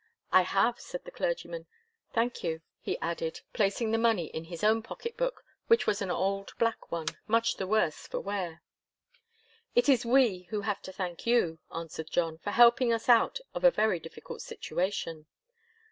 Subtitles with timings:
[0.31, 1.67] "I have," said the clergyman.
[2.11, 6.09] "Thank you," he added, placing the money in his own pocket book, which was an
[6.09, 8.63] old black one, much the worse for wear.
[9.75, 13.63] "It is we who have to thank you," answered John, "for helping us out of
[13.63, 15.27] a very difficult situation."